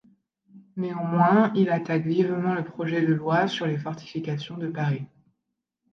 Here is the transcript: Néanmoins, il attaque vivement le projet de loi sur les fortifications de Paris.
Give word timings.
Néanmoins, 0.77 1.51
il 1.53 1.69
attaque 1.69 2.07
vivement 2.07 2.55
le 2.55 2.63
projet 2.65 3.03
de 3.05 3.13
loi 3.13 3.47
sur 3.47 3.67
les 3.67 3.77
fortifications 3.77 4.57
de 4.57 4.67
Paris. 4.67 5.05